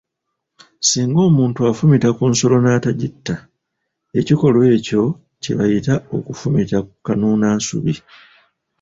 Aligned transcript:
Singa 0.89 1.19
omuntu 1.29 1.59
afumita 1.71 2.09
ku 2.17 2.23
nsolo 2.31 2.55
n’atagitta, 2.59 3.35
ekikolwa 4.19 4.65
ekyo 4.77 5.03
kye 5.41 5.51
bayita 5.57 5.95
okufumita 6.17 6.77
kanuunansubi. 7.05 7.93